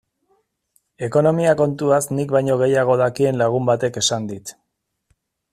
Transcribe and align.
Ekonomia 1.07 1.51
kontuaz 1.59 2.01
nik 2.21 2.33
baino 2.37 2.57
gehiago 2.63 2.97
dakien 3.05 3.41
lagun 3.43 3.71
batek 3.71 4.01
esan 4.03 4.29
dit. 4.35 4.59